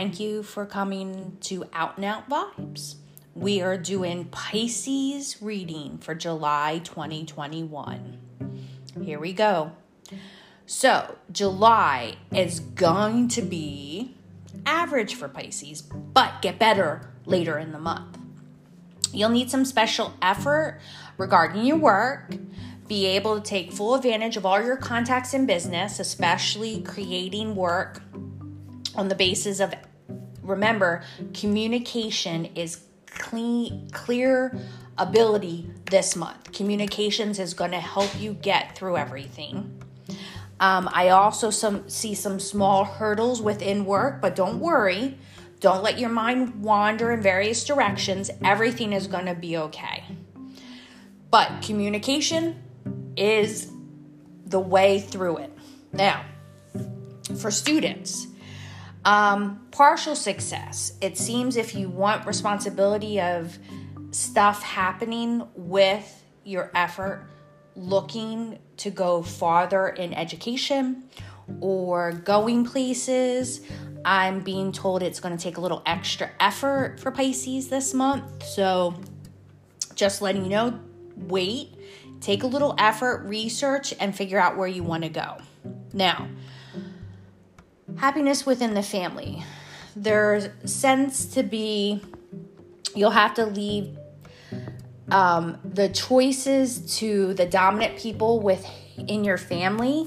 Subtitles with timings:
[0.00, 2.94] thank you for coming to Out and Out Vibes.
[3.34, 8.18] We are doing Pisces reading for July 2021.
[9.02, 9.72] Here we go.
[10.64, 14.16] So, July is going to be
[14.64, 18.16] average for Pisces, but get better later in the month.
[19.12, 20.80] You'll need some special effort
[21.18, 22.34] regarding your work.
[22.88, 28.00] Be able to take full advantage of all your contacts in business, especially creating work
[28.96, 29.74] on the basis of
[30.50, 34.58] remember, communication is clean, clear
[34.98, 36.52] ability this month.
[36.52, 39.82] Communications is going to help you get through everything.
[40.60, 45.16] Um, I also some see some small hurdles within work, but don't worry.
[45.60, 48.30] Don't let your mind wander in various directions.
[48.44, 50.04] Everything is going to be okay.
[51.30, 52.62] But communication
[53.16, 53.70] is
[54.46, 55.52] the way through it.
[55.92, 56.24] Now,
[57.38, 58.26] for students,
[59.04, 60.94] um, partial success.
[61.00, 63.58] It seems if you want responsibility of
[64.10, 67.26] stuff happening with your effort,
[67.76, 71.04] looking to go farther in education
[71.60, 73.60] or going places,
[74.04, 78.44] I'm being told it's going to take a little extra effort for Pisces this month.
[78.44, 78.94] So,
[79.94, 80.80] just letting you know,
[81.16, 81.74] wait,
[82.20, 85.36] take a little effort, research, and figure out where you want to go.
[85.92, 86.28] Now,
[88.00, 89.44] happiness within the family.
[89.94, 92.02] There's sense to be,
[92.94, 93.96] you'll have to leave
[95.10, 100.06] um, the choices to the dominant people within your family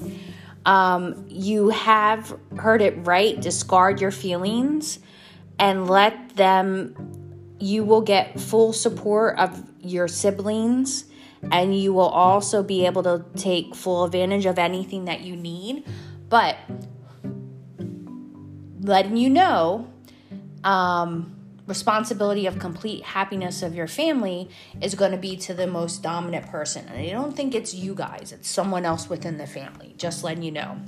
[0.66, 3.38] um, you have heard it right.
[3.40, 4.98] Discard your feelings
[5.58, 11.04] and let them, you will get full support of your siblings
[11.52, 15.84] and you will also be able to take full advantage of anything that you need.
[16.30, 16.56] But
[18.84, 19.88] letting you know,
[20.62, 21.34] um,
[21.66, 24.50] responsibility of complete happiness of your family
[24.82, 26.86] is going to be to the most dominant person.
[26.88, 29.94] And I don't think it's you guys, it's someone else within the family.
[29.96, 30.78] Just letting you know.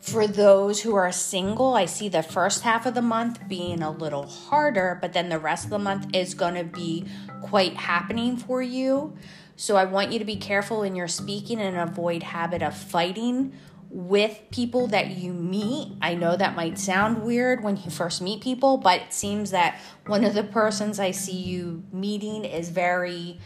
[0.00, 3.90] For those who are single, I see the first half of the month being a
[3.90, 7.06] little harder, but then the rest of the month is going to be
[7.42, 9.16] quite happening for you.
[9.56, 13.52] So I want you to be careful in your speaking and avoid habit of fighting
[13.90, 15.92] with people that you meet.
[16.02, 19.78] I know that might sound weird when you first meet people, but it seems that
[20.06, 23.38] one of the persons I see you meeting is very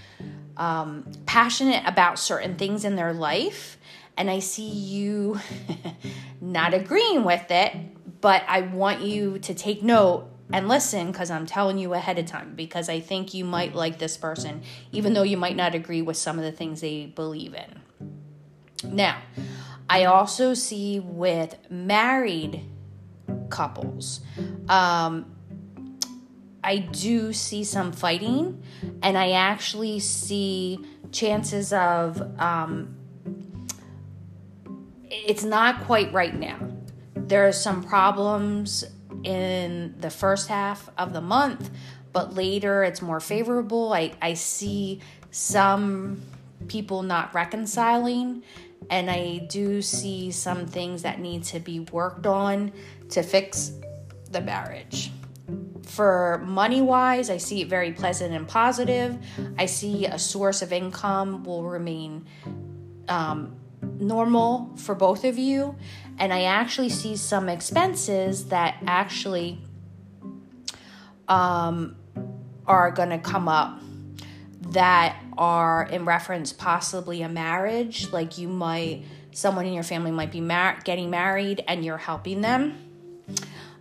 [0.57, 3.79] um, passionate about certain things in their life.
[4.17, 5.39] And I see you
[6.41, 7.75] not agreeing with it,
[8.21, 12.27] but I want you to take note and listen because I'm telling you ahead of
[12.27, 14.63] time because I think you might like this person,
[14.93, 17.81] even though you might not agree with some of the things they believe in.
[18.93, 19.19] Now,
[19.91, 22.65] I also see with married
[23.49, 24.21] couples,
[24.69, 25.35] um,
[26.63, 28.63] I do see some fighting,
[29.03, 30.79] and I actually see
[31.11, 32.95] chances of um,
[35.11, 36.71] it's not quite right now.
[37.17, 38.85] There are some problems
[39.25, 41.69] in the first half of the month,
[42.13, 43.93] but later it's more favorable.
[43.93, 45.01] I, I see
[45.33, 46.23] some
[46.69, 48.45] people not reconciling
[48.89, 52.73] and I do see some things that need to be worked on
[53.11, 53.73] to fix
[54.31, 55.11] the marriage.
[55.83, 59.19] For money wise, I see it very pleasant and positive.
[59.59, 62.27] I see a source of income will remain
[63.09, 63.57] um,
[63.99, 65.77] normal for both of you.
[66.19, 69.61] And I actually see some expenses that actually
[71.29, 71.97] um,
[72.67, 73.81] are going to come up
[74.61, 80.33] that are in reference possibly a marriage like you might someone in your family might
[80.33, 82.77] be mar- getting married and you're helping them.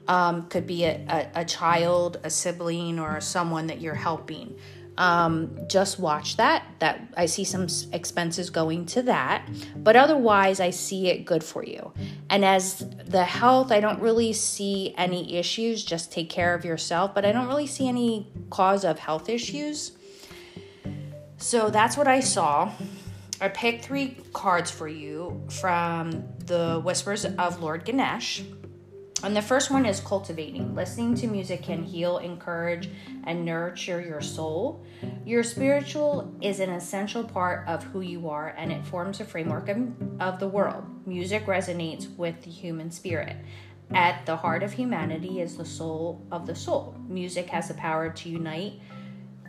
[0.08, 4.56] Um, could be a, a, a, child a sibling or someone that you're helping.
[4.98, 9.48] Um, just watch that that i see some expenses going to that
[9.78, 11.94] but otherwise i see it good for you.
[12.30, 17.16] And as the health i don't really see any issues just take care of yourself
[17.16, 19.94] but i don't really see any cause of health issues
[21.40, 22.72] so that's what I saw.
[23.42, 28.44] I picked three cards for you from the Whispers of Lord Ganesh.
[29.22, 30.76] And the first one is cultivating.
[30.76, 32.90] Listening to music can heal, encourage,
[33.26, 34.86] and nurture your soul.
[35.26, 39.70] Your spiritual is an essential part of who you are, and it forms a framework
[40.20, 40.86] of, the world.
[41.06, 43.36] Music resonates with the human spirit.
[43.92, 46.96] At the heart of humanity is the soul of the soul.
[47.08, 48.74] Music has the power to unite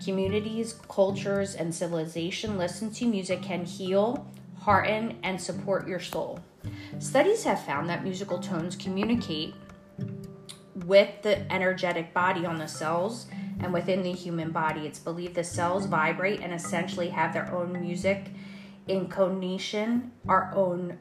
[0.04, 4.26] communities, cultures, and civilization, listen to music can heal,
[4.60, 6.40] hearten, and support your soul.
[6.98, 9.54] Studies have found that musical tones communicate
[10.86, 13.26] with the energetic body on the cells
[13.60, 14.86] and within the human body.
[14.86, 18.30] It's believed the cells vibrate and essentially have their own music
[18.88, 20.98] intonation, our own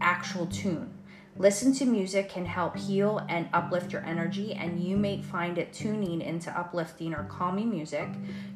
[0.00, 0.93] actual tune.
[1.36, 5.72] Listen to music can help heal and uplift your energy, and you may find it
[5.72, 8.08] tuning into uplifting or calming music.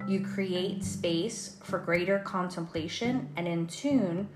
[0.06, 4.28] You create space for greater contemplation, and in tune,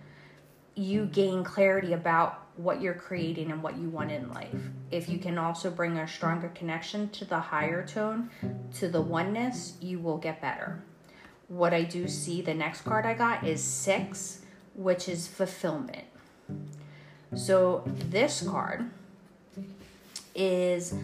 [0.75, 4.71] you gain clarity about what you're creating and what you want in life.
[4.91, 8.29] If you can also bring a stronger connection to the higher tone,
[8.75, 10.83] to the oneness, you will get better.
[11.47, 14.43] What I do see, the next card I got is six,
[14.75, 16.05] which is fulfillment.
[17.35, 18.91] So this card
[20.35, 20.95] is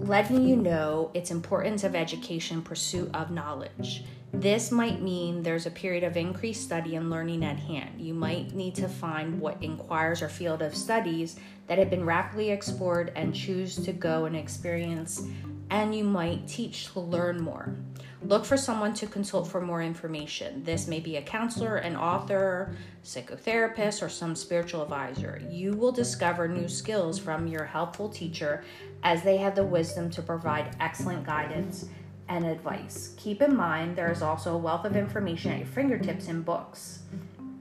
[0.00, 4.04] letting you know its importance of education, pursuit of knowledge.
[4.32, 8.00] This might mean there's a period of increased study and learning at hand.
[8.00, 12.50] You might need to find what inquires or field of studies that have been rapidly
[12.50, 15.22] explored and choose to go and experience,
[15.70, 17.74] and you might teach to learn more.
[18.22, 20.62] Look for someone to consult for more information.
[20.64, 25.40] This may be a counselor, an author, psychotherapist, or some spiritual advisor.
[25.48, 28.62] You will discover new skills from your helpful teacher
[29.02, 31.86] as they have the wisdom to provide excellent guidance
[32.28, 33.14] and advice.
[33.16, 37.00] Keep in mind there is also a wealth of information at your fingertips in books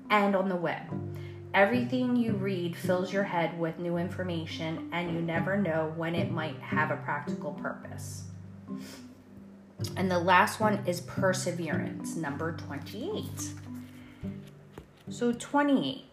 [0.10, 0.82] and on the web.
[1.54, 6.32] Everything you read fills your head with new information, and you never know when it
[6.32, 8.26] might have a practical purpose.
[9.98, 13.26] And the last one is perseverance, number 28.
[15.10, 16.06] So, 28.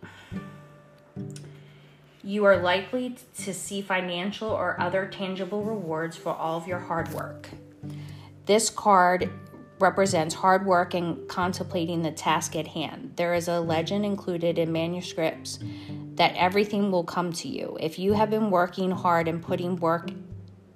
[2.25, 7.12] You are likely to see financial or other tangible rewards for all of your hard
[7.12, 7.50] work.
[8.47, 9.31] This card
[9.78, 13.12] represents hard work and contemplating the task at hand.
[13.17, 15.58] There is a legend included in manuscripts
[16.14, 17.76] that everything will come to you.
[17.81, 20.11] If you have been working hard and putting work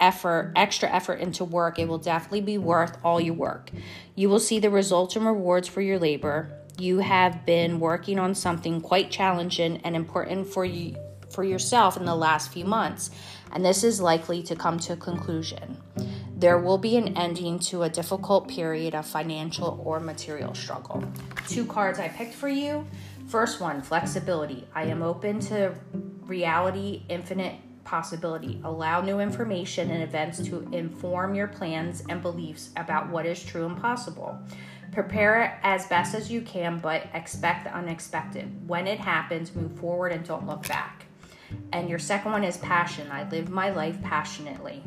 [0.00, 3.70] effort, extra effort into work, it will definitely be worth all your work.
[4.14, 6.50] You will see the results and rewards for your labor.
[6.78, 10.96] You have been working on something quite challenging and important for you
[11.30, 13.10] for yourself in the last few months,
[13.52, 15.76] and this is likely to come to a conclusion.
[16.40, 21.04] There will be an ending to a difficult period of financial or material struggle.
[21.46, 22.86] Two cards I picked for you.
[23.28, 24.66] First one, flexibility.
[24.74, 25.74] I am open to
[26.22, 28.58] reality, infinite possibility.
[28.64, 33.66] Allow new information and events to inform your plans and beliefs about what is true
[33.66, 34.38] and possible.
[34.92, 38.66] Prepare as best as you can, but expect the unexpected.
[38.66, 41.04] When it happens, move forward and don't look back.
[41.74, 43.10] And your second one is passion.
[43.10, 44.82] I live my life passionately.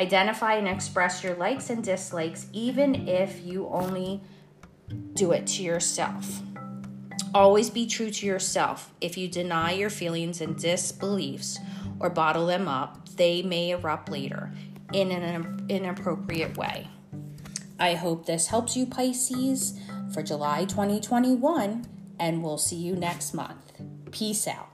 [0.00, 4.22] Identify and express your likes and dislikes, even if you only
[5.12, 6.40] do it to yourself.
[7.34, 8.94] Always be true to yourself.
[9.02, 11.58] If you deny your feelings and disbeliefs,
[12.00, 14.50] or bottle them up, they may erupt later
[14.94, 16.88] in an inappropriate way.
[17.78, 19.78] I hope this helps you, Pisces,
[20.14, 21.86] for July 2021,
[22.18, 23.72] and we'll see you next month.
[24.10, 24.69] Peace out.